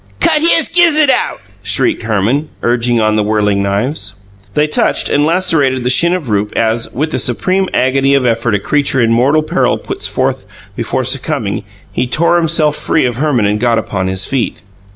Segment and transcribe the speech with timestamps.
[0.19, 4.15] "Cut his gizzud out!" shrieked Herman, urging on the whirling knives.
[4.55, 8.55] They touched and lacerated the shin of Rupe, as, with the supreme agony of effort
[8.55, 13.45] a creature in mortal peril puts forth before succumbing, he tore himself free of Herman
[13.45, 14.63] and got upon his feet.